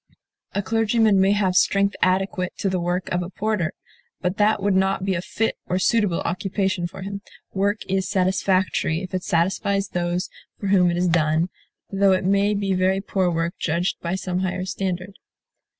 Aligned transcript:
A 0.55 0.63
clergyman 0.63 1.21
may 1.21 1.33
have 1.33 1.53
strength 1.55 1.95
adequate 2.01 2.53
to 2.57 2.69
the 2.69 2.79
work 2.79 3.07
of 3.09 3.21
a 3.21 3.29
porter; 3.29 3.71
but 4.19 4.37
that 4.37 4.59
would 4.59 4.73
not 4.73 5.05
be 5.05 5.13
a 5.13 5.21
fit 5.21 5.57
or 5.67 5.77
suitable 5.77 6.21
occupation 6.21 6.87
for 6.87 7.03
him. 7.03 7.21
Work 7.53 7.81
is 7.87 8.09
satisfactory 8.09 9.03
if 9.03 9.13
it 9.13 9.21
satisfies 9.23 9.89
those 9.89 10.27
for 10.59 10.69
whom 10.69 10.89
it 10.89 10.97
is 10.97 11.07
done, 11.07 11.49
though 11.91 12.13
it 12.13 12.25
may 12.25 12.55
be 12.55 12.73
very 12.73 12.99
poor 12.99 13.29
work 13.29 13.53
judged 13.59 14.01
by 14.01 14.15
some 14.15 14.39
higher 14.39 14.65
standard. 14.65 15.13